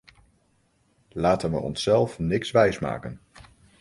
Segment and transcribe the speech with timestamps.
[1.09, 3.19] Laten we onszelf niks wijsmaken.